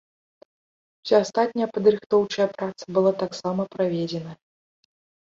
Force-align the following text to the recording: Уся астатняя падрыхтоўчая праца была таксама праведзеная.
Уся 1.01 1.17
астатняя 1.25 1.67
падрыхтоўчая 1.75 2.47
праца 2.55 2.83
была 2.95 3.11
таксама 3.25 3.61
праведзеная. 3.77 4.35